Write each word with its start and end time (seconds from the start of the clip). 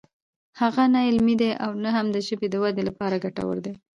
هغه 0.61 0.83
نه 0.93 0.99
علمي 1.07 1.35
دی 1.41 1.51
او 1.63 1.71
نه 1.83 1.89
هم 1.95 2.07
د 2.11 2.17
ژبې 2.27 2.47
د 2.51 2.55
ودې 2.63 2.83
لپاره 2.89 3.21
ګټور 3.25 3.57
دی 3.65 3.73